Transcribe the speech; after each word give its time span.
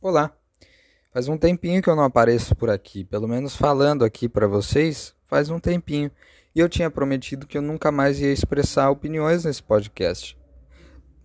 Olá. 0.00 0.32
Faz 1.12 1.26
um 1.26 1.36
tempinho 1.36 1.82
que 1.82 1.90
eu 1.90 1.96
não 1.96 2.04
apareço 2.04 2.54
por 2.54 2.70
aqui, 2.70 3.02
pelo 3.02 3.26
menos 3.26 3.56
falando 3.56 4.04
aqui 4.04 4.28
para 4.28 4.46
vocês, 4.46 5.12
faz 5.26 5.50
um 5.50 5.58
tempinho. 5.58 6.08
E 6.54 6.60
eu 6.60 6.68
tinha 6.68 6.88
prometido 6.88 7.48
que 7.48 7.58
eu 7.58 7.62
nunca 7.62 7.90
mais 7.90 8.20
ia 8.20 8.32
expressar 8.32 8.90
opiniões 8.90 9.44
nesse 9.44 9.60
podcast. 9.60 10.38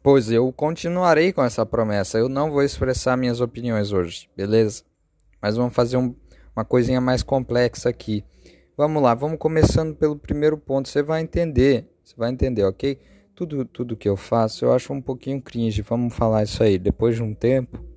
Pois 0.01 0.31
eu 0.31 0.51
continuarei 0.51 1.31
com 1.31 1.43
essa 1.43 1.63
promessa. 1.63 2.17
Eu 2.17 2.27
não 2.27 2.49
vou 2.49 2.63
expressar 2.63 3.15
minhas 3.15 3.41
opiniões 3.41 3.91
hoje, 3.91 4.27
beleza? 4.35 4.81
Mas 5.39 5.55
vamos 5.55 5.75
fazer 5.75 5.97
um, 5.97 6.15
uma 6.55 6.65
coisinha 6.65 6.99
mais 6.99 7.21
complexa 7.21 7.89
aqui. 7.89 8.25
Vamos 8.75 9.03
lá, 9.03 9.13
vamos 9.13 9.37
começando 9.37 9.95
pelo 9.95 10.17
primeiro 10.17 10.57
ponto. 10.57 10.89
Você 10.89 11.03
vai 11.03 11.21
entender, 11.21 11.87
você 12.03 12.15
vai 12.17 12.31
entender, 12.31 12.63
ok? 12.63 12.99
Tudo, 13.35 13.65
tudo 13.65 13.95
que 13.95 14.09
eu 14.09 14.17
faço 14.17 14.65
eu 14.65 14.73
acho 14.73 14.91
um 14.91 15.01
pouquinho 15.01 15.39
cringe. 15.39 15.83
Vamos 15.83 16.15
falar 16.15 16.41
isso 16.41 16.63
aí. 16.63 16.79
Depois 16.79 17.15
de 17.15 17.21
um 17.21 17.35
tempo, 17.35 17.92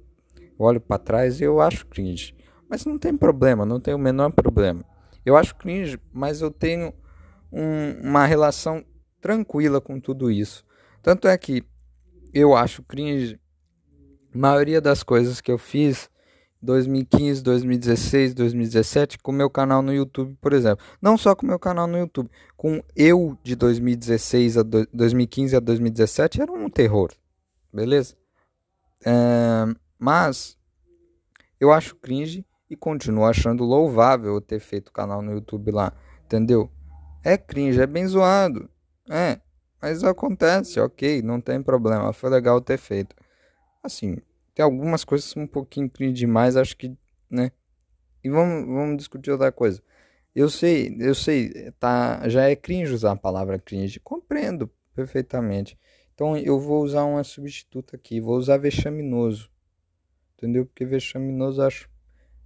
olho 0.58 0.80
para 0.80 0.98
trás 0.98 1.40
e 1.40 1.44
eu 1.44 1.60
acho 1.60 1.86
cringe. 1.86 2.34
Mas 2.68 2.84
não 2.84 2.98
tem 2.98 3.16
problema, 3.16 3.64
não 3.64 3.80
tem 3.80 3.94
o 3.94 3.98
menor 3.98 4.32
problema. 4.32 4.84
Eu 5.24 5.36
acho 5.36 5.54
cringe, 5.56 5.98
mas 6.12 6.40
eu 6.40 6.50
tenho 6.50 6.92
um, 7.52 8.08
uma 8.08 8.26
relação 8.26 8.84
tranquila 9.20 9.80
com 9.80 10.00
tudo 10.00 10.30
isso. 10.30 10.64
Tanto 11.02 11.28
é 11.28 11.36
que 11.36 11.64
eu 12.32 12.54
acho 12.54 12.82
cringe 12.82 13.40
a 14.34 14.38
maioria 14.38 14.80
das 14.80 15.02
coisas 15.02 15.40
que 15.40 15.50
eu 15.50 15.58
fiz 15.58 16.10
2015, 16.60 17.42
2016, 17.42 18.34
2017 18.34 19.18
com 19.18 19.32
meu 19.32 19.48
canal 19.48 19.82
no 19.82 19.92
YouTube, 19.92 20.36
por 20.40 20.52
exemplo. 20.52 20.84
Não 21.00 21.16
só 21.16 21.34
com 21.34 21.46
meu 21.46 21.58
canal 21.58 21.86
no 21.86 21.98
YouTube, 21.98 22.30
com 22.56 22.82
eu 22.94 23.38
de 23.42 23.54
2016 23.54 24.58
a 24.58 24.62
do, 24.62 24.86
2015 24.92 25.56
a 25.56 25.60
2017 25.60 26.42
era 26.42 26.52
um 26.52 26.68
terror, 26.68 27.10
beleza? 27.72 28.16
Mas 29.98 30.56
eu 31.58 31.72
acho 31.72 31.96
cringe 31.96 32.44
e 32.68 32.76
continuo 32.76 33.24
achando 33.24 33.64
louvável 33.64 34.34
eu 34.34 34.40
ter 34.40 34.60
feito 34.60 34.88
o 34.88 34.92
canal 34.92 35.22
no 35.22 35.32
YouTube 35.32 35.70
lá, 35.70 35.92
entendeu? 36.24 36.70
É 37.24 37.36
cringe, 37.36 37.80
é 37.80 37.86
bem 37.86 38.06
zoado. 38.06 38.68
É, 39.08 39.40
mas 39.80 40.02
acontece, 40.04 40.80
ok, 40.80 41.22
não 41.22 41.40
tem 41.40 41.62
problema, 41.62 42.12
foi 42.12 42.30
legal 42.30 42.60
ter 42.60 42.78
feito. 42.78 43.14
Assim, 43.82 44.18
tem 44.54 44.64
algumas 44.64 45.04
coisas 45.04 45.36
um 45.36 45.46
pouquinho 45.46 45.88
cringe 45.88 46.14
demais, 46.14 46.56
acho 46.56 46.76
que, 46.76 46.96
né? 47.30 47.52
E 48.22 48.28
vamos, 48.28 48.66
vamos 48.66 48.96
discutir 48.96 49.30
outra 49.30 49.52
coisa. 49.52 49.82
Eu 50.34 50.50
sei, 50.50 50.94
eu 51.00 51.14
sei, 51.14 51.72
tá, 51.78 52.28
já 52.28 52.50
é 52.50 52.56
cringe 52.56 52.92
usar 52.92 53.12
a 53.12 53.16
palavra 53.16 53.58
cringe, 53.58 54.00
compreendo 54.00 54.68
perfeitamente. 54.94 55.78
Então 56.14 56.36
eu 56.36 56.58
vou 56.58 56.82
usar 56.82 57.04
uma 57.04 57.22
substituta 57.22 57.96
aqui, 57.96 58.20
vou 58.20 58.36
usar 58.36 58.56
vexaminoso 58.58 59.50
entendeu? 60.36 60.66
Porque 60.66 60.84
vexaminoso 60.84 61.60
eu 61.60 61.66
acho 61.66 61.90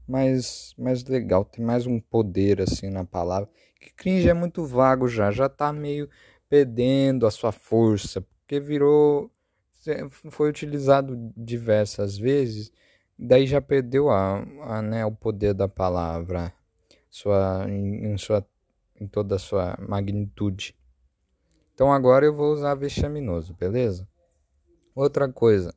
mais, 0.06 0.74
mais 0.78 1.04
legal, 1.04 1.44
tem 1.44 1.64
mais 1.64 1.86
um 1.86 2.00
poder 2.00 2.60
assim 2.60 2.90
na 2.90 3.04
palavra. 3.04 3.48
Que 3.80 3.92
cringe 3.92 4.28
é 4.28 4.34
muito 4.34 4.64
vago 4.64 5.08
já, 5.08 5.30
já 5.30 5.48
tá 5.48 5.72
meio 5.72 6.08
perdendo 6.48 7.26
a 7.26 7.30
sua 7.30 7.52
força, 7.52 8.20
porque 8.20 8.58
virou 8.58 9.30
foi 10.30 10.50
utilizado 10.50 11.32
diversas 11.34 12.18
vezes, 12.18 12.70
daí 13.18 13.46
já 13.46 13.60
perdeu 13.62 14.10
a, 14.10 14.44
a 14.62 14.82
né, 14.82 15.06
o 15.06 15.12
poder 15.12 15.54
da 15.54 15.66
palavra, 15.66 16.52
sua 17.08 17.66
em, 17.68 18.12
em 18.12 18.18
sua 18.18 18.46
em 19.00 19.06
toda 19.06 19.36
a 19.36 19.38
sua 19.38 19.78
magnitude. 19.80 20.76
Então 21.72 21.90
agora 21.90 22.26
eu 22.26 22.36
vou 22.36 22.52
usar 22.52 22.74
vexaminoso, 22.74 23.54
beleza? 23.54 24.06
Outra 24.94 25.32
coisa, 25.32 25.74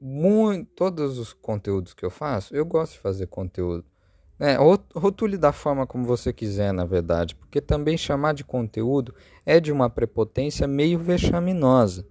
muito, 0.00 0.70
todos 0.74 1.18
os 1.18 1.32
conteúdos 1.32 1.94
que 1.94 2.04
eu 2.04 2.10
faço, 2.10 2.54
eu 2.54 2.64
gosto 2.64 2.92
de 2.92 2.98
fazer 2.98 3.26
conteúdo. 3.26 3.84
É, 4.40 4.56
rotule 4.94 5.36
da 5.36 5.52
forma 5.52 5.84
como 5.84 6.04
você 6.04 6.32
quiser, 6.32 6.72
na 6.72 6.84
verdade, 6.84 7.34
porque 7.34 7.60
também 7.60 7.98
chamar 7.98 8.34
de 8.34 8.44
conteúdo 8.44 9.12
é 9.44 9.58
de 9.58 9.72
uma 9.72 9.90
prepotência 9.90 10.68
meio 10.68 10.98
vexaminosa, 10.98 12.06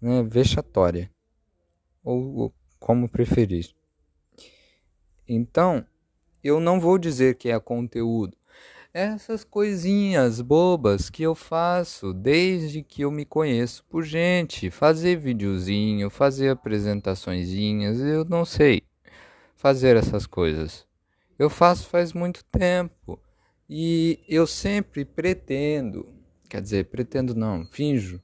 né? 0.00 0.22
vexatória, 0.24 1.08
ou, 2.02 2.34
ou 2.34 2.54
como 2.80 3.08
preferir. 3.08 3.72
Então, 5.28 5.86
eu 6.42 6.58
não 6.58 6.80
vou 6.80 6.98
dizer 6.98 7.36
que 7.36 7.50
é 7.50 7.60
conteúdo, 7.60 8.36
essas 8.92 9.44
coisinhas 9.44 10.40
bobas 10.40 11.08
que 11.08 11.22
eu 11.22 11.34
faço 11.34 12.12
desde 12.12 12.82
que 12.82 13.02
eu 13.02 13.10
me 13.10 13.24
conheço 13.24 13.84
por 13.84 14.02
gente, 14.02 14.70
fazer 14.70 15.16
videozinho, 15.16 16.10
fazer 16.10 16.50
apresentaçõezinhas, 16.50 18.00
eu 18.00 18.24
não 18.24 18.44
sei 18.44 18.82
fazer 19.54 19.96
essas 19.96 20.26
coisas. 20.26 20.86
Eu 21.38 21.48
faço 21.48 21.88
faz 21.88 22.12
muito 22.12 22.44
tempo 22.44 23.20
e 23.68 24.18
eu 24.28 24.46
sempre 24.46 25.04
pretendo, 25.04 26.12
quer 26.48 26.60
dizer, 26.60 26.86
pretendo 26.86 27.34
não, 27.34 27.66
finjo 27.66 28.20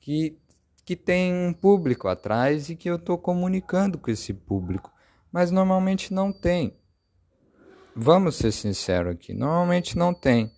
que 0.00 0.38
que 0.84 0.94
tem 0.94 1.34
um 1.34 1.52
público 1.52 2.06
atrás 2.06 2.70
e 2.70 2.76
que 2.76 2.88
eu 2.88 2.94
estou 2.94 3.18
comunicando 3.18 3.98
com 3.98 4.08
esse 4.08 4.32
público, 4.32 4.92
mas 5.32 5.50
normalmente 5.50 6.14
não 6.14 6.32
tem. 6.32 6.76
Vamos 7.98 8.36
ser 8.36 8.52
sinceros 8.52 9.14
aqui, 9.14 9.32
normalmente 9.32 9.96
não 9.96 10.12
tem. 10.12 10.52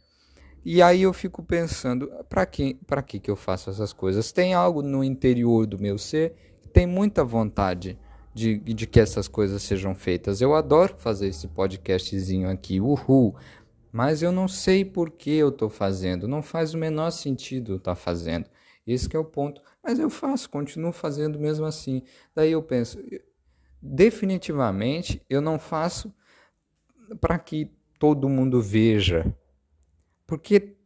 E 0.65 0.83
aí 0.83 1.03
eu 1.03 1.13
fico 1.13 1.41
pensando, 1.41 2.11
para 2.29 2.45
que, 2.45 2.75
para 2.85 3.01
que 3.01 3.21
que 3.21 3.31
eu 3.31 3.37
faço 3.37 3.71
essas 3.71 3.93
coisas? 3.93 4.33
Tem 4.33 4.55
algo 4.55 4.83
no 4.83 5.05
interior 5.05 5.65
do 5.65 5.79
meu 5.79 5.97
ser 5.99 6.35
que 6.61 6.69
tem 6.69 6.85
muita 6.85 7.25
vontade 7.25 7.97
de, 8.35 8.59
de 8.59 8.87
que 8.89 8.99
essas 8.99 9.29
coisas 9.29 9.63
sejam 9.63 9.95
feitas. 9.95 10.41
Eu 10.41 10.53
adoro 10.53 10.97
fazer 10.99 11.29
esse 11.29 11.47
podcastzinho 11.47 12.51
aqui, 12.51 12.81
uhul. 12.81 13.37
Mas 13.93 14.21
eu 14.21 14.33
não 14.33 14.49
sei 14.49 14.85
por 14.85 15.09
que 15.09 15.31
eu 15.31 15.51
estou 15.51 15.71
fazendo, 15.71 16.27
não 16.27 16.43
faz 16.43 16.75
o 16.75 16.79
menor 16.79 17.13
sentido 17.13 17.75
eu 17.75 17.77
estar 17.77 17.95
tá 17.95 17.97
fazendo. 17.97 18.47
Esse 18.85 19.15
é 19.15 19.19
o 19.19 19.25
ponto. 19.25 19.63
Mas 19.81 20.01
eu 20.01 20.11
faço, 20.11 20.51
continuo 20.51 20.91
fazendo 20.91 21.39
mesmo 21.39 21.67
assim. 21.67 22.03
Daí 22.35 22.51
eu 22.51 22.65
penso, 22.65 22.99
definitivamente 23.81 25.23
eu 25.31 25.41
não 25.41 25.57
faço 25.57 26.13
para 27.17 27.39
que 27.39 27.71
todo 27.99 28.29
mundo 28.29 28.61
veja. 28.61 29.35
Porque 30.27 30.77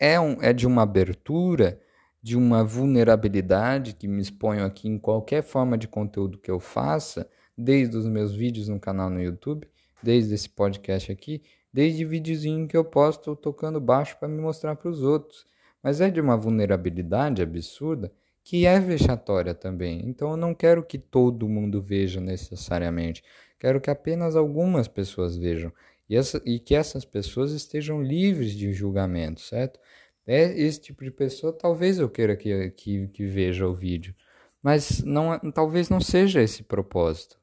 é, 0.00 0.18
um, 0.18 0.40
é 0.42 0.52
de 0.52 0.66
uma 0.66 0.82
abertura, 0.82 1.80
de 2.22 2.36
uma 2.36 2.64
vulnerabilidade 2.64 3.94
que 3.94 4.08
me 4.08 4.20
exponho 4.20 4.64
aqui 4.64 4.88
em 4.88 4.98
qualquer 4.98 5.42
forma 5.42 5.78
de 5.78 5.86
conteúdo 5.86 6.38
que 6.38 6.50
eu 6.50 6.58
faça, 6.58 7.28
desde 7.56 7.96
os 7.96 8.06
meus 8.06 8.34
vídeos 8.34 8.68
no 8.68 8.78
canal 8.78 9.08
no 9.08 9.22
YouTube, 9.22 9.68
desde 10.02 10.34
esse 10.34 10.48
podcast 10.48 11.10
aqui, 11.10 11.42
desde 11.72 12.04
videozinho 12.04 12.68
que 12.68 12.76
eu 12.76 12.84
posto 12.84 13.34
tocando 13.34 13.80
baixo 13.80 14.18
para 14.18 14.28
me 14.28 14.40
mostrar 14.40 14.76
para 14.76 14.90
os 14.90 15.02
outros. 15.02 15.46
Mas 15.82 16.00
é 16.00 16.10
de 16.10 16.20
uma 16.20 16.36
vulnerabilidade 16.36 17.42
absurda 17.42 18.12
que 18.42 18.64
é 18.64 18.78
vexatória 18.78 19.54
também. 19.54 20.02
Então 20.04 20.30
eu 20.30 20.36
não 20.36 20.54
quero 20.54 20.84
que 20.84 20.98
todo 20.98 21.48
mundo 21.48 21.82
veja 21.82 22.20
necessariamente. 22.20 23.22
Quero 23.58 23.80
que 23.80 23.90
apenas 23.90 24.36
algumas 24.36 24.86
pessoas 24.88 25.36
vejam 25.36 25.72
e, 26.08 26.16
essa, 26.16 26.40
e 26.44 26.58
que 26.58 26.74
essas 26.74 27.04
pessoas 27.04 27.52
estejam 27.52 28.02
livres 28.02 28.52
de 28.52 28.72
julgamento, 28.72 29.40
certo? 29.40 29.80
É 30.26 30.42
esse 30.60 30.80
tipo 30.80 31.04
de 31.04 31.10
pessoa, 31.10 31.52
talvez 31.52 31.98
eu 31.98 32.08
queira 32.08 32.36
que, 32.36 32.70
que, 32.70 33.08
que 33.08 33.24
veja 33.24 33.66
o 33.66 33.74
vídeo, 33.74 34.14
mas 34.62 35.02
não, 35.02 35.38
talvez 35.52 35.88
não 35.88 36.00
seja 36.00 36.42
esse 36.42 36.62
propósito, 36.62 37.38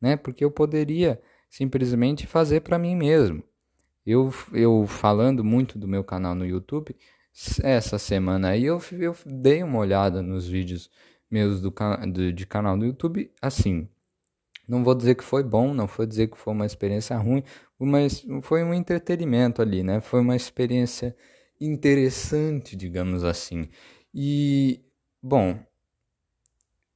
né? 0.00 0.16
Porque 0.16 0.44
eu 0.44 0.50
poderia 0.50 1.20
simplesmente 1.50 2.26
fazer 2.26 2.60
para 2.60 2.78
mim 2.78 2.96
mesmo. 2.96 3.42
Eu, 4.06 4.32
eu 4.52 4.86
falando 4.86 5.44
muito 5.44 5.78
do 5.78 5.88
meu 5.88 6.02
canal 6.04 6.34
no 6.34 6.46
YouTube, 6.46 6.96
essa 7.62 7.98
semana 7.98 8.50
aí 8.50 8.64
eu, 8.64 8.80
eu 8.92 9.16
dei 9.26 9.62
uma 9.62 9.78
olhada 9.78 10.22
nos 10.22 10.46
vídeos 10.46 10.90
meus 11.30 11.60
do, 11.60 11.74
do, 12.12 12.32
de 12.32 12.46
canal 12.46 12.78
do 12.78 12.86
YouTube, 12.86 13.30
assim, 13.42 13.88
não 14.66 14.82
vou 14.84 14.94
dizer 14.94 15.14
que 15.14 15.24
foi 15.24 15.42
bom, 15.42 15.74
não 15.74 15.86
vou 15.86 16.06
dizer 16.06 16.28
que 16.28 16.38
foi 16.38 16.52
uma 16.52 16.66
experiência 16.66 17.16
ruim, 17.16 17.42
mas 17.78 18.24
foi 18.42 18.62
um 18.62 18.72
entretenimento 18.72 19.60
ali, 19.60 19.82
né? 19.82 20.00
Foi 20.00 20.20
uma 20.20 20.36
experiência 20.36 21.16
interessante, 21.60 22.76
digamos 22.76 23.24
assim. 23.24 23.68
E, 24.14 24.80
bom, 25.22 25.58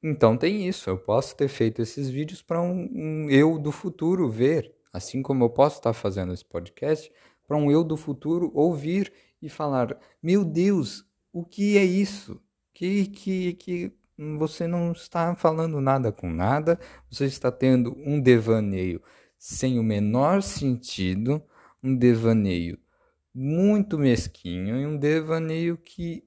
então 0.03 0.37
tem 0.37 0.69
isso. 0.69 0.89
Eu 0.89 0.99
posso 0.99 1.37
ter 1.37 1.49
feito 1.49 1.83
esses 1.83 2.09
vídeos 2.09 2.43
para 2.43 2.61
um, 2.61 2.89
um, 2.93 3.31
eu 3.31 3.59
do 3.59 3.73
futuro 3.73 4.29
ver, 4.29 4.75
assim 4.93 5.23
como 5.23 5.45
eu 5.45 5.51
posso 5.51 5.79
estar 5.79 5.93
fazendo 5.93 6.33
esse 6.33 6.45
podcast, 6.45 7.13
para 7.47 7.57
um 7.57 7.71
eu 7.71 7.83
do 7.83 7.97
futuro 7.97 8.51
ouvir 8.55 9.13
e 9.43 9.49
falar: 9.49 9.99
Meu 10.23 10.45
Deus, 10.45 11.05
o 11.33 11.45
que 11.45 11.77
é 11.77 11.85
isso? 11.85 12.41
Que, 12.73 13.07
que, 13.07 13.55
que 13.55 13.93
você 14.37 14.67
não 14.67 14.93
está 14.93 15.35
falando 15.37 15.81
nada 15.81 16.11
com 16.11 16.29
nada, 16.29 16.79
você 17.09 17.27
está 17.27 17.53
tendo 17.53 17.97
um 17.99 18.21
devaneio 18.21 19.01
sem 19.39 19.79
o 19.79 19.83
menor 19.83 20.43
sentido, 20.43 21.43
um 21.83 21.95
devaneio 21.95 22.79
muito 23.33 23.97
mesquinho 23.97 24.81
e 24.81 24.85
um 24.85 24.97
devaneio 24.97 25.77
que 25.77 26.25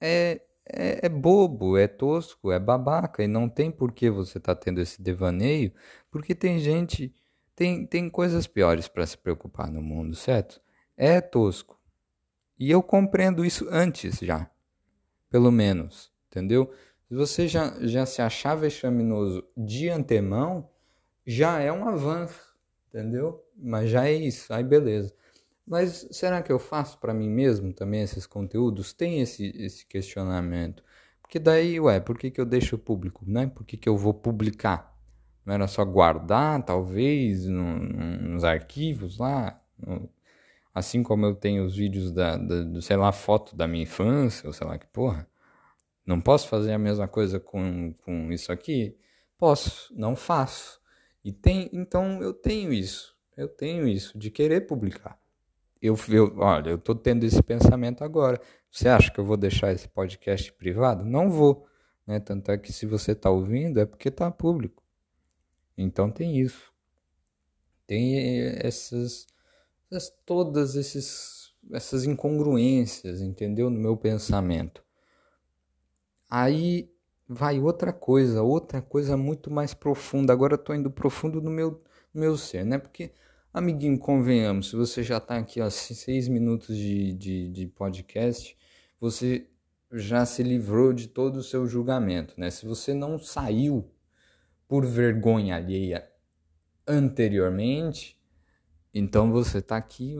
é, 0.00 0.40
é, 0.64 1.06
é, 1.06 1.08
bobo, 1.08 1.76
é 1.76 1.86
tosco, 1.86 2.50
é 2.50 2.58
babaca 2.58 3.22
e 3.22 3.28
não 3.28 3.48
tem 3.48 3.70
por 3.70 3.92
que 3.92 4.08
você 4.08 4.38
estar 4.38 4.54
tá 4.54 4.60
tendo 4.60 4.80
esse 4.80 5.02
devaneio, 5.02 5.72
porque 6.10 6.34
tem 6.34 6.58
gente, 6.58 7.14
tem, 7.54 7.86
tem 7.86 8.08
coisas 8.08 8.46
piores 8.46 8.88
para 8.88 9.06
se 9.06 9.18
preocupar 9.18 9.70
no 9.70 9.82
mundo, 9.82 10.16
certo? 10.16 10.60
É 10.96 11.20
tosco. 11.20 11.78
E 12.58 12.70
eu 12.70 12.82
compreendo 12.82 13.44
isso 13.44 13.66
antes 13.70 14.18
já, 14.20 14.50
pelo 15.28 15.50
menos, 15.50 16.10
entendeu? 16.30 16.72
Se 17.10 17.16
você 17.16 17.48
já, 17.48 17.74
já 17.80 18.06
se 18.06 18.22
achar 18.22 18.54
vexaminoso 18.54 19.42
de 19.56 19.88
antemão, 19.88 20.70
já 21.26 21.58
é 21.58 21.72
um 21.72 21.88
avanço, 21.88 22.40
entendeu? 22.88 23.44
Mas 23.56 23.90
já 23.90 24.06
é 24.06 24.12
isso, 24.12 24.54
aí 24.54 24.62
beleza. 24.62 25.12
Mas 25.66 26.06
será 26.12 26.40
que 26.40 26.52
eu 26.52 26.58
faço 26.60 27.00
para 27.00 27.12
mim 27.12 27.28
mesmo 27.28 27.72
também 27.72 28.02
esses 28.02 28.28
conteúdos? 28.28 28.92
Tem 28.92 29.20
esse, 29.20 29.52
esse 29.56 29.84
questionamento. 29.86 30.84
Porque 31.20 31.40
daí, 31.40 31.80
ué, 31.80 31.98
por 31.98 32.16
que, 32.16 32.30
que 32.30 32.40
eu 32.40 32.46
deixo 32.46 32.78
público, 32.78 33.24
né? 33.26 33.48
Por 33.48 33.66
que, 33.66 33.76
que 33.76 33.88
eu 33.88 33.96
vou 33.96 34.14
publicar? 34.14 34.96
Não 35.44 35.54
era 35.54 35.66
só 35.66 35.84
guardar, 35.84 36.64
talvez, 36.64 37.44
no, 37.44 37.76
no, 37.76 38.18
nos 38.34 38.44
arquivos 38.44 39.18
lá? 39.18 39.60
No, 39.76 40.08
assim 40.72 41.02
como 41.02 41.26
eu 41.26 41.34
tenho 41.34 41.64
os 41.64 41.74
vídeos 41.74 42.12
da, 42.12 42.36
da, 42.36 42.62
do, 42.62 42.80
sei 42.80 42.96
lá, 42.96 43.10
foto 43.10 43.56
da 43.56 43.66
minha 43.66 43.82
infância, 43.82 44.46
ou 44.46 44.52
sei 44.52 44.64
lá 44.64 44.78
que 44.78 44.86
porra. 44.86 45.28
Não 46.06 46.20
posso 46.20 46.48
fazer 46.48 46.72
a 46.72 46.78
mesma 46.78 47.06
coisa 47.06 47.38
com, 47.38 47.92
com 48.04 48.32
isso 48.32 48.50
aqui? 48.50 48.96
Posso, 49.38 49.94
não 49.96 50.16
faço. 50.16 50.80
E 51.24 51.32
tem, 51.32 51.68
então 51.72 52.22
eu 52.22 52.32
tenho 52.32 52.72
isso. 52.72 53.16
Eu 53.36 53.48
tenho 53.48 53.86
isso 53.86 54.18
de 54.18 54.30
querer 54.30 54.62
publicar 54.66 55.20
eu, 55.80 55.96
eu, 56.10 56.34
olha, 56.38 56.70
eu 56.70 56.76
estou 56.76 56.94
tendo 56.94 57.24
esse 57.24 57.42
pensamento 57.42 58.04
agora. 58.04 58.40
Você 58.70 58.88
acha 58.88 59.10
que 59.10 59.18
eu 59.18 59.24
vou 59.24 59.36
deixar 59.36 59.72
esse 59.72 59.88
podcast 59.88 60.52
privado? 60.52 61.04
Não 61.04 61.30
vou. 61.30 61.66
Né? 62.06 62.20
Tanto 62.20 62.50
é 62.52 62.58
que 62.58 62.72
se 62.72 62.86
você 62.86 63.12
está 63.12 63.30
ouvindo 63.30 63.80
é 63.80 63.86
porque 63.86 64.08
está 64.08 64.30
público. 64.30 64.82
Então 65.76 66.10
tem 66.10 66.38
isso. 66.38 66.70
Tem 67.86 68.16
essas, 68.58 69.26
essas 69.90 70.10
todas 70.26 70.76
esses, 70.76 71.52
essas 71.72 72.04
incongruências, 72.04 73.22
entendeu? 73.22 73.70
No 73.70 73.80
meu 73.80 73.96
pensamento. 73.96 74.84
Aí 76.30 76.90
vai 77.28 77.58
outra 77.60 77.92
coisa, 77.92 78.42
outra 78.42 78.80
coisa 78.80 79.16
muito 79.16 79.50
mais 79.50 79.74
profunda. 79.74 80.32
Agora 80.32 80.54
estou 80.54 80.74
indo 80.74 80.90
profundo 80.90 81.40
no 81.42 81.50
meu, 81.50 81.82
no 82.14 82.20
meu 82.20 82.36
ser, 82.36 82.64
né? 82.64 82.78
Porque 82.78 83.12
Amiguinho, 83.52 83.98
convenhamos, 83.98 84.70
se 84.70 84.76
você 84.76 85.02
já 85.02 85.16
está 85.16 85.36
aqui, 85.36 85.60
ó, 85.60 85.68
seis 85.68 86.28
minutos 86.28 86.76
de, 86.76 87.12
de, 87.14 87.48
de 87.48 87.66
podcast, 87.66 88.56
você 89.00 89.48
já 89.92 90.24
se 90.24 90.40
livrou 90.44 90.92
de 90.92 91.08
todo 91.08 91.38
o 91.38 91.42
seu 91.42 91.66
julgamento, 91.66 92.34
né? 92.38 92.48
Se 92.48 92.64
você 92.64 92.94
não 92.94 93.18
saiu 93.18 93.90
por 94.68 94.86
vergonha 94.86 95.56
alheia 95.56 96.08
anteriormente, 96.86 98.16
então 98.94 99.32
você 99.32 99.58
está 99.58 99.76
aqui, 99.76 100.14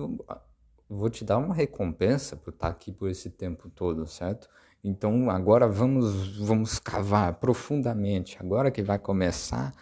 vou 0.89 1.09
te 1.09 1.25
dar 1.25 1.39
uma 1.39 1.55
recompensa 1.55 2.37
por 2.37 2.53
estar 2.53 2.67
tá 2.67 2.73
aqui 2.73 2.91
por 2.91 3.09
esse 3.09 3.31
tempo 3.31 3.71
todo, 3.71 4.09
certo? 4.09 4.49
Então 4.83 5.31
agora 5.31 5.69
vamos 5.69 6.39
vamos 6.39 6.79
cavar 6.79 7.35
profundamente, 7.35 8.37
agora 8.41 8.71
que 8.71 8.83
vai 8.83 8.99
começar 8.99 9.75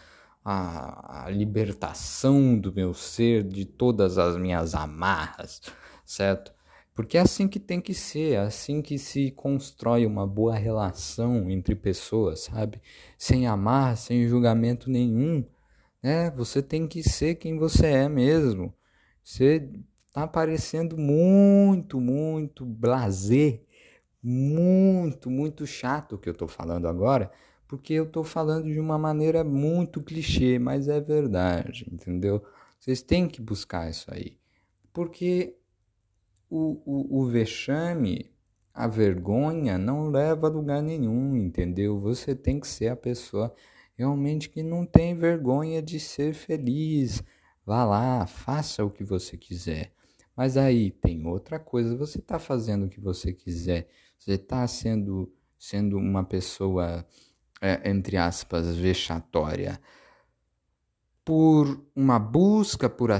a, 0.45 1.27
a 1.27 1.31
libertação 1.31 2.59
do 2.59 2.73
meu 2.73 2.95
ser 2.95 3.45
de 3.45 3.65
todas 3.65 4.19
as 4.19 4.37
minhas 4.37 4.75
amarras, 4.75 5.61
certo? 6.05 6.53
Porque 6.95 7.17
é 7.17 7.21
assim 7.21 7.47
que 7.47 7.61
tem 7.61 7.81
que 7.81 7.95
ser, 7.95 8.33
é 8.33 8.39
assim 8.39 8.83
que 8.83 8.99
se 8.99 9.31
constrói 9.31 10.05
uma 10.05 10.27
boa 10.27 10.57
relação 10.57 11.49
entre 11.49 11.77
pessoas, 11.77 12.41
sabe? 12.41 12.83
Sem 13.17 13.47
amar, 13.47 13.97
sem 13.97 14.27
julgamento 14.27 14.91
nenhum, 14.91 15.45
né? 16.03 16.31
Você 16.33 16.61
tem 16.61 16.89
que 16.89 17.03
ser 17.09 17.37
quem 17.37 17.57
você 17.57 17.87
é 17.87 18.09
mesmo. 18.09 18.75
Você 19.23 19.71
tá 20.13 20.27
parecendo 20.27 20.97
muito, 20.97 22.01
muito 22.01 22.65
blazer, 22.65 23.63
muito, 24.23 25.31
muito 25.31 25.67
chato 25.67 26.15
o 26.15 26.19
que 26.19 26.29
eu 26.29 26.35
tô 26.35 26.49
falando 26.49 26.89
agora, 26.89 27.31
porque 27.67 27.93
eu 27.93 28.05
estou 28.05 28.25
falando 28.25 28.65
de 28.65 28.81
uma 28.81 28.99
maneira 28.99 29.45
muito 29.45 30.03
clichê, 30.03 30.59
mas 30.59 30.89
é 30.89 31.01
verdade, 31.01 31.87
entendeu? 31.93 32.43
Vocês 32.81 33.03
têm 33.03 33.29
que 33.29 33.41
buscar 33.43 33.91
isso 33.91 34.13
aí. 34.13 34.39
Porque 34.93 35.57
o, 36.49 36.81
o, 36.85 37.21
o 37.21 37.27
vexame, 37.27 38.31
a 38.73 38.87
vergonha, 38.87 39.77
não 39.77 40.09
leva 40.09 40.47
a 40.47 40.51
lugar 40.51 40.83
nenhum, 40.83 41.37
entendeu? 41.37 42.01
Você 42.01 42.35
tem 42.35 42.59
que 42.59 42.67
ser 42.67 42.89
a 42.89 42.97
pessoa 42.97 43.55
realmente 43.97 44.49
que 44.49 44.63
não 44.63 44.87
tem 44.87 45.15
vergonha 45.17 45.83
de 45.83 45.99
ser 45.99 46.33
feliz. 46.33 47.23
Vá 47.67 47.85
lá, 47.85 48.27
faça 48.27 48.85
o 48.85 48.91
que 48.91 49.05
você 49.05 49.37
quiser. 49.37 49.93
Mas 50.37 50.57
aí 50.57 50.93
tem 50.93 51.27
outra 51.27 51.59
coisa, 51.59 51.97
você 51.97 52.19
está 52.19 52.39
fazendo 52.39 52.87
o 52.87 52.89
que 52.89 53.01
você 53.01 53.33
quiser, 53.33 53.89
você 54.19 54.33
está 54.33 54.67
sendo, 54.67 55.33
sendo 55.59 55.97
uma 55.97 56.25
pessoa 56.25 57.07
é, 57.61 57.91
entre 57.91 58.17
aspas, 58.17 58.77
vexatória, 58.77 59.81
por 61.25 61.85
uma 61.95 62.19
busca 62.19 62.89
por 62.89 63.11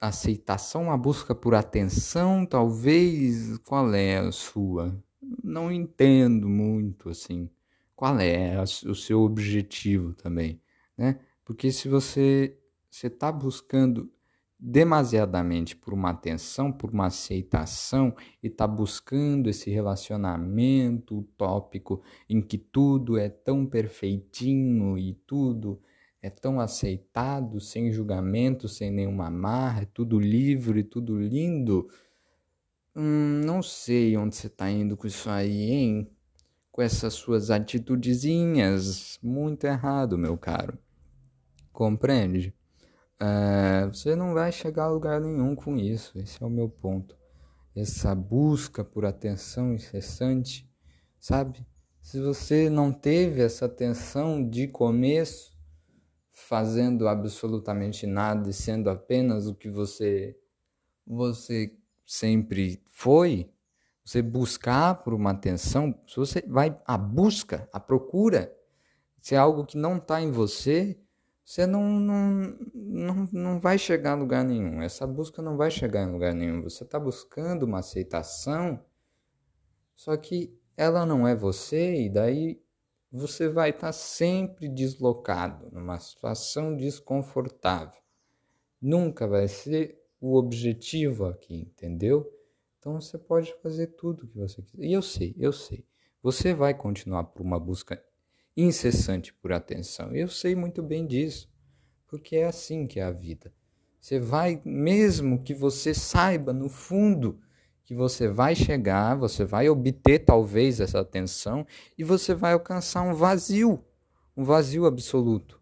aceitação, 0.00 0.84
uma 0.84 0.98
busca 0.98 1.34
por 1.34 1.54
atenção, 1.54 2.44
talvez. 2.44 3.56
Qual 3.58 3.94
é 3.94 4.18
a 4.18 4.30
sua? 4.30 5.02
Não 5.42 5.72
entendo 5.72 6.48
muito 6.48 7.08
assim. 7.08 7.48
Qual 7.96 8.18
é 8.20 8.60
o 8.60 8.94
seu 8.94 9.22
objetivo 9.22 10.12
também, 10.14 10.60
né? 10.96 11.18
Porque 11.44 11.72
se 11.72 11.88
você 11.88 12.58
você 12.90 13.08
está 13.08 13.32
buscando 13.32 14.12
demasiadamente 14.66 15.76
por 15.76 15.92
uma 15.92 16.08
atenção, 16.08 16.72
por 16.72 16.90
uma 16.90 17.08
aceitação 17.08 18.16
e 18.42 18.46
está 18.46 18.66
buscando 18.66 19.50
esse 19.50 19.70
relacionamento 19.70 21.18
utópico 21.18 22.02
em 22.30 22.40
que 22.40 22.56
tudo 22.56 23.18
é 23.18 23.28
tão 23.28 23.66
perfeitinho 23.66 24.96
e 24.96 25.12
tudo 25.26 25.78
é 26.22 26.30
tão 26.30 26.58
aceitado, 26.58 27.60
sem 27.60 27.92
julgamento, 27.92 28.66
sem 28.66 28.90
nenhuma 28.90 29.26
amarra, 29.26 29.82
é 29.82 29.84
tudo 29.92 30.18
livre, 30.18 30.82
tudo 30.82 31.20
lindo. 31.20 31.86
Hum, 32.96 33.42
não 33.44 33.62
sei 33.62 34.16
onde 34.16 34.34
você 34.34 34.46
está 34.46 34.70
indo 34.70 34.96
com 34.96 35.06
isso 35.06 35.28
aí, 35.28 35.70
hein? 35.72 36.10
Com 36.72 36.80
essas 36.80 37.12
suas 37.12 37.50
atitudezinhas. 37.50 39.18
Muito 39.22 39.64
errado, 39.66 40.16
meu 40.16 40.38
caro. 40.38 40.78
Compreende? 41.70 42.54
É, 43.20 43.86
você 43.86 44.16
não 44.16 44.34
vai 44.34 44.50
chegar 44.50 44.84
a 44.84 44.90
lugar 44.90 45.20
nenhum 45.20 45.54
com 45.54 45.76
isso. 45.76 46.18
Esse 46.18 46.42
é 46.42 46.46
o 46.46 46.50
meu 46.50 46.68
ponto. 46.68 47.16
Essa 47.74 48.14
busca 48.14 48.84
por 48.84 49.04
atenção 49.04 49.74
incessante, 49.74 50.68
sabe? 51.18 51.66
Se 52.00 52.20
você 52.20 52.68
não 52.68 52.92
teve 52.92 53.40
essa 53.42 53.66
atenção 53.66 54.46
de 54.48 54.68
começo, 54.68 55.54
fazendo 56.32 57.08
absolutamente 57.08 58.06
nada 58.06 58.50
e 58.50 58.52
sendo 58.52 58.90
apenas 58.90 59.46
o 59.46 59.54
que 59.54 59.70
você 59.70 60.36
você 61.06 61.76
sempre 62.06 62.82
foi, 62.86 63.50
você 64.04 64.20
buscar 64.20 65.02
por 65.02 65.14
uma 65.14 65.30
atenção, 65.30 65.94
se 66.06 66.16
você 66.16 66.42
vai 66.46 66.78
à 66.86 66.96
busca, 66.96 67.68
à 67.72 67.80
procura, 67.80 68.54
se 69.20 69.34
é 69.34 69.38
algo 69.38 69.64
que 69.64 69.76
não 69.76 69.96
está 69.96 70.20
em 70.20 70.30
você, 70.30 70.98
você 71.44 71.66
não, 71.66 71.82
não, 72.00 72.58
não, 72.72 73.28
não 73.30 73.60
vai 73.60 73.76
chegar 73.76 74.12
a 74.12 74.16
lugar 74.16 74.42
nenhum. 74.42 74.80
Essa 74.80 75.06
busca 75.06 75.42
não 75.42 75.56
vai 75.58 75.70
chegar 75.70 76.02
em 76.02 76.10
lugar 76.10 76.34
nenhum. 76.34 76.62
Você 76.62 76.84
está 76.84 76.98
buscando 76.98 77.64
uma 77.64 77.80
aceitação, 77.80 78.82
só 79.94 80.16
que 80.16 80.58
ela 80.74 81.04
não 81.04 81.28
é 81.28 81.36
você, 81.36 82.06
e 82.06 82.08
daí 82.08 82.62
você 83.12 83.48
vai 83.48 83.70
estar 83.70 83.88
tá 83.88 83.92
sempre 83.92 84.68
deslocado, 84.68 85.70
numa 85.70 86.00
situação 86.00 86.74
desconfortável. 86.74 88.00
Nunca 88.80 89.26
vai 89.26 89.46
ser 89.46 90.02
o 90.20 90.36
objetivo 90.36 91.26
aqui, 91.26 91.54
entendeu? 91.54 92.26
Então 92.78 93.00
você 93.00 93.18
pode 93.18 93.54
fazer 93.62 93.88
tudo 93.88 94.24
o 94.24 94.26
que 94.26 94.38
você 94.38 94.62
quiser. 94.62 94.84
E 94.84 94.92
eu 94.92 95.02
sei, 95.02 95.34
eu 95.38 95.52
sei. 95.52 95.86
Você 96.22 96.54
vai 96.54 96.72
continuar 96.72 97.24
por 97.24 97.42
uma 97.42 97.60
busca 97.60 98.02
incessante 98.56 99.32
por 99.32 99.52
atenção. 99.52 100.14
Eu 100.14 100.28
sei 100.28 100.54
muito 100.54 100.82
bem 100.82 101.06
disso, 101.06 101.50
porque 102.06 102.36
é 102.36 102.46
assim 102.46 102.86
que 102.86 103.00
é 103.00 103.02
a 103.02 103.10
vida. 103.10 103.52
Você 104.00 104.18
vai, 104.18 104.60
mesmo 104.64 105.42
que 105.42 105.54
você 105.54 105.94
saiba 105.94 106.52
no 106.52 106.68
fundo 106.68 107.40
que 107.84 107.94
você 107.94 108.28
vai 108.28 108.54
chegar, 108.54 109.14
você 109.14 109.44
vai 109.44 109.68
obter 109.68 110.20
talvez 110.20 110.80
essa 110.80 111.00
atenção 111.00 111.66
e 111.96 112.04
você 112.04 112.34
vai 112.34 112.54
alcançar 112.54 113.02
um 113.02 113.14
vazio, 113.14 113.84
um 114.36 114.42
vazio 114.42 114.86
absoluto. 114.86 115.60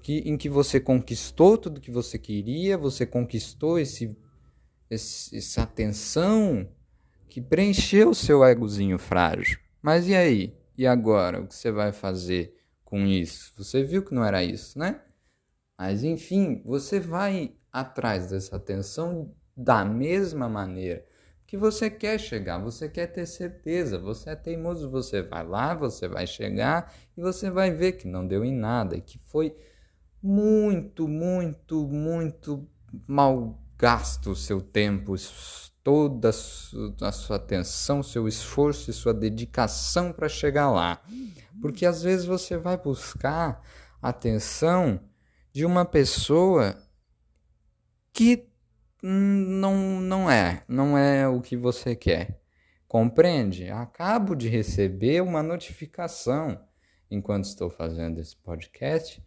Que, 0.00 0.18
em 0.18 0.36
que 0.36 0.48
você 0.48 0.80
conquistou 0.80 1.56
tudo 1.56 1.80
que 1.80 1.90
você 1.90 2.18
queria, 2.18 2.76
você 2.76 3.06
conquistou 3.06 3.78
esse, 3.78 4.16
esse 4.90 5.36
essa 5.36 5.62
atenção 5.62 6.68
que 7.28 7.40
preencheu 7.40 8.10
o 8.10 8.14
seu 8.14 8.44
egozinho 8.44 8.98
frágil 8.98 9.58
Mas 9.80 10.08
e 10.08 10.14
aí? 10.14 10.54
E 10.76 10.86
agora? 10.86 11.40
O 11.40 11.46
que 11.46 11.54
você 11.54 11.70
vai 11.70 11.92
fazer 11.92 12.56
com 12.84 13.06
isso? 13.06 13.52
Você 13.56 13.82
viu 13.82 14.04
que 14.04 14.14
não 14.14 14.24
era 14.24 14.42
isso, 14.42 14.78
né? 14.78 15.00
Mas 15.78 16.04
enfim, 16.04 16.62
você 16.64 17.00
vai 17.00 17.54
atrás 17.72 18.30
dessa 18.30 18.56
atenção 18.56 19.34
da 19.56 19.84
mesma 19.84 20.48
maneira 20.48 21.04
que 21.52 21.56
você 21.58 21.90
quer 21.90 22.18
chegar, 22.18 22.56
você 22.56 22.88
quer 22.88 23.08
ter 23.08 23.26
certeza, 23.26 23.98
você 23.98 24.30
é 24.30 24.34
teimoso, 24.34 24.88
você 24.88 25.20
vai 25.20 25.46
lá, 25.46 25.74
você 25.74 26.08
vai 26.08 26.26
chegar 26.26 26.94
e 27.14 27.20
você 27.20 27.50
vai 27.50 27.70
ver 27.70 27.92
que 27.92 28.08
não 28.08 28.26
deu 28.26 28.42
em 28.42 28.54
nada 28.56 28.96
e 28.96 29.02
que 29.02 29.18
foi 29.18 29.54
muito, 30.22 31.06
muito, 31.06 31.86
muito 31.86 32.66
mal 33.06 33.60
gasto 33.82 34.30
o 34.30 34.36
seu 34.36 34.60
tempo, 34.60 35.16
toda 35.82 36.28
a 36.28 37.12
sua 37.12 37.34
atenção, 37.34 38.00
seu 38.00 38.28
esforço 38.28 38.88
e 38.88 38.94
sua 38.94 39.12
dedicação 39.12 40.12
para 40.12 40.28
chegar 40.28 40.70
lá. 40.70 41.02
Porque 41.60 41.84
às 41.84 42.00
vezes 42.00 42.24
você 42.24 42.56
vai 42.56 42.76
buscar 42.76 43.60
atenção 44.00 45.00
de 45.52 45.66
uma 45.66 45.84
pessoa 45.84 46.80
que 48.12 48.48
não, 49.02 50.00
não 50.00 50.30
é, 50.30 50.62
não 50.68 50.96
é 50.96 51.26
o 51.26 51.40
que 51.40 51.56
você 51.56 51.96
quer. 51.96 52.40
Compreende? 52.86 53.68
Acabo 53.68 54.36
de 54.36 54.48
receber 54.48 55.20
uma 55.22 55.42
notificação 55.42 56.64
enquanto 57.10 57.46
estou 57.46 57.68
fazendo 57.68 58.20
esse 58.20 58.36
podcast 58.36 59.20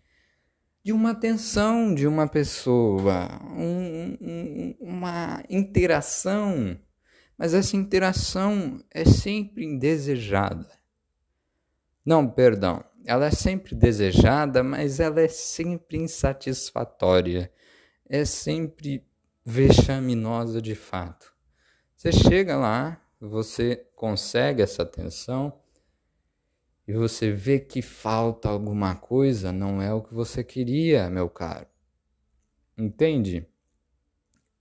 de 0.86 0.94
uma 0.94 1.10
atenção 1.10 1.96
de 1.96 2.06
uma 2.06 2.28
pessoa, 2.28 3.42
um, 3.58 4.16
um, 4.22 4.76
uma 4.80 5.44
interação, 5.50 6.80
mas 7.36 7.56
essa 7.56 7.76
interação 7.76 8.80
é 8.92 9.04
sempre 9.04 9.66
indesejada. 9.66 10.70
Não, 12.06 12.30
perdão, 12.30 12.86
ela 13.04 13.26
é 13.26 13.32
sempre 13.32 13.74
desejada, 13.74 14.62
mas 14.62 15.00
ela 15.00 15.20
é 15.20 15.28
sempre 15.28 15.98
insatisfatória, 15.98 17.52
é 18.08 18.24
sempre 18.24 19.04
vexaminosa 19.44 20.62
de 20.62 20.76
fato. 20.76 21.34
Você 21.96 22.12
chega 22.12 22.56
lá, 22.56 23.02
você 23.20 23.88
consegue 23.96 24.62
essa 24.62 24.84
atenção 24.84 25.52
e 26.88 26.94
você 26.94 27.32
vê 27.32 27.60
que 27.60 27.82
falta 27.82 28.50
alguma 28.50 28.96
coisa, 28.96 29.52
não 29.52 29.82
é 29.82 29.94
o 29.94 30.04
que 30.04 30.14
você 30.14 30.44
queria, 30.44 31.10
meu 31.10 31.30
caro. 31.30 31.68
Entende? 32.78 33.48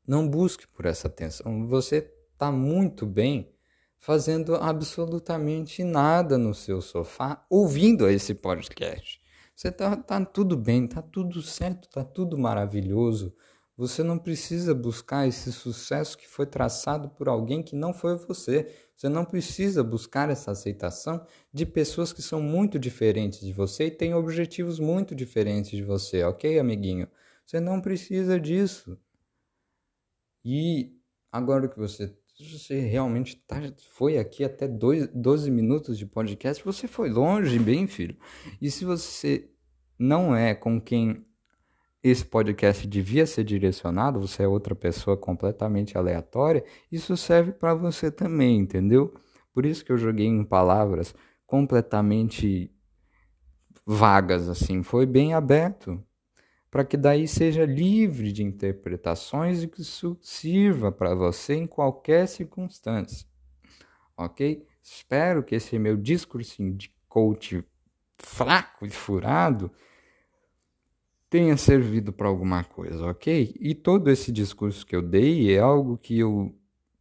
Não 0.07 0.29
busque 0.29 0.67
por 0.67 0.87
essa 0.87 1.09
atenção. 1.09 1.67
Você 1.67 2.11
está 2.33 2.51
muito 2.51 3.05
bem 3.07 3.53
fazendo 3.99 4.55
absolutamente 4.55 5.83
nada 5.83 6.37
no 6.37 6.55
seu 6.55 6.81
sofá, 6.81 7.45
ouvindo 7.49 8.09
esse 8.09 8.35
podcast. 8.35 9.21
Você 9.55 9.69
está 9.69 9.97
tá 9.97 10.25
tudo 10.25 10.57
bem, 10.57 10.85
está 10.85 11.01
tudo 11.01 11.41
certo, 11.41 11.89
está 11.89 12.05
tudo 12.05 12.37
maravilhoso. 12.37 13.35
Você 13.77 14.05
não 14.05 14.19
precisa 14.19 14.73
buscar 14.73 15.27
esse 15.27 15.53
sucesso 15.53 16.17
que 16.17 16.29
foi 16.29 16.47
traçado 16.47 17.09
por 17.09 17.29
alguém 17.29 17.61
que 17.61 17.75
não 17.75 17.93
foi 17.93 18.17
você. 18.17 18.73
Você 18.95 19.09
não 19.09 19.25
precisa 19.25 19.83
buscar 19.83 20.31
essa 20.31 20.53
aceitação 20.53 21.27
de 21.53 21.67
pessoas 21.67 22.13
que 22.13 22.23
são 22.23 22.41
muito 22.41 22.79
diferentes 22.79 23.41
de 23.41 23.53
você 23.53 23.87
e 23.87 23.91
têm 23.91 24.15
objetivos 24.15 24.79
muito 24.79 25.13
diferentes 25.13 25.73
de 25.73 25.83
você, 25.83 26.23
ok, 26.23 26.59
amiguinho? 26.61 27.09
Você 27.45 27.59
não 27.59 27.81
precisa 27.81 28.39
disso. 28.39 28.97
E 30.45 30.97
agora 31.33 31.69
que 31.69 31.77
você, 31.77 32.17
você 32.39 32.79
realmente 32.79 33.35
tá, 33.37 33.57
foi 33.91 34.19
aqui 34.19 34.45
até 34.45 34.69
dois, 34.69 35.09
12 35.09 35.51
minutos 35.51 35.99
de 35.99 36.07
podcast, 36.07 36.65
você 36.65 36.87
foi 36.87 37.11
longe, 37.11 37.59
bem, 37.59 37.89
filho. 37.89 38.17
E 38.63 38.71
se 38.71 38.85
você 38.85 39.51
não 39.99 40.35
é 40.37 40.55
com 40.55 40.81
quem 40.81 41.27
esse 42.05 42.23
podcast 42.23 42.87
devia 42.87 43.25
ser 43.25 43.45
direcionado, 43.45 44.21
você 44.21 44.43
é 44.43 44.49
outra 44.49 44.75
pessoa 44.75 45.17
completamente 45.17 45.97
aleatória, 45.97 46.63
isso 46.93 47.17
serve 47.17 47.53
para 47.53 47.75
você 47.75 48.11
também, 48.11 48.59
entendeu? 48.59 49.15
Por 49.55 49.65
isso 49.65 49.83
que 49.83 49.91
eu 49.91 49.97
joguei 49.97 50.27
em 50.27 50.45
palavras 50.45 51.15
completamente 51.47 52.71
vagas 53.87 54.51
assim, 54.51 54.83
foi 54.83 55.07
bem 55.07 55.33
aberto, 55.33 55.99
para 56.71 56.85
que 56.85 56.99
daí 56.99 57.27
seja 57.27 57.65
livre 57.65 58.33
de 58.33 58.43
interpretações 58.43 59.63
e 59.63 59.69
que 59.69 59.81
isso 59.81 60.19
sirva 60.21 60.93
para 60.93 61.15
você 61.15 61.55
em 61.55 61.67
qualquer 61.67 62.29
circunstância. 62.29 63.27
OK? 64.15 64.67
Espero 64.83 65.43
que 65.43 65.55
esse 65.55 65.79
meu 65.79 65.97
discursinho 65.97 66.75
de 66.75 66.95
coach 67.09 67.65
fraco 68.19 68.85
e 68.85 68.91
furado 68.91 69.71
tenha 71.35 71.57
servido 71.57 72.13
para 72.13 72.29
alguma 72.29 72.63
coisa, 72.63 73.07
ok? 73.07 73.57
E 73.59 73.75
todo 73.75 74.09
esse 74.09 74.31
discurso 74.31 74.87
que 74.87 74.95
eu 74.95 75.03
dei 75.03 75.53
é 75.53 75.59
algo 75.59 75.99
que 75.99 76.17
eu 76.21 76.55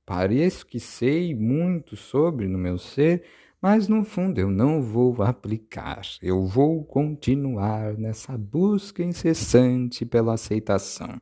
pareço 0.08 0.66
que 0.66 0.80
sei 0.80 1.36
muito 1.36 1.96
sobre 1.96 2.48
no 2.48 2.58
meu 2.58 2.80
ser, 2.80 3.26
mas 3.62 3.88
no 3.88 4.04
fundo 4.04 4.40
eu 4.40 4.50
não 4.50 4.82
vou 4.82 5.22
aplicar. 5.22 6.02
Eu 6.20 6.48
vou 6.48 6.84
continuar 6.84 7.96
nessa 7.96 8.36
busca 8.36 9.04
incessante 9.04 10.04
pela 10.04 10.34
aceitação. 10.34 11.22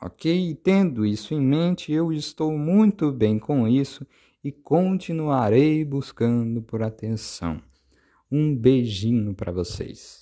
Ok? 0.00 0.58
Tendo 0.64 1.04
isso 1.04 1.34
em 1.34 1.40
mente, 1.42 1.92
eu 1.92 2.14
estou 2.14 2.56
muito 2.56 3.12
bem 3.12 3.38
com 3.38 3.68
isso 3.68 4.06
e 4.42 4.50
continuarei 4.50 5.84
buscando 5.84 6.62
por 6.62 6.82
atenção. 6.82 7.60
Um 8.30 8.56
beijinho 8.56 9.34
para 9.34 9.52
vocês. 9.52 10.21